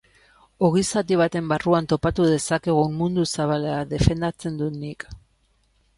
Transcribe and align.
Ogi 0.67 0.81
zati 0.87 1.19
baten 1.19 1.51
barruan 1.51 1.89
topatu 1.93 2.27
dezakegun 2.29 2.97
mundu 3.03 3.29
zabala 3.35 3.77
defendatzen 3.95 4.61
dut 4.63 4.81
nik. 4.85 5.07